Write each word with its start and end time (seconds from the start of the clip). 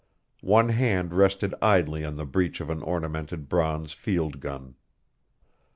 One 0.41 0.69
hand 0.69 1.13
rested 1.13 1.53
idly 1.61 2.03
on 2.03 2.15
the 2.15 2.25
breech 2.25 2.59
of 2.59 2.71
an 2.71 2.81
ornamented 2.81 3.47
bronze 3.47 3.93
field 3.93 4.39
gun. 4.39 4.73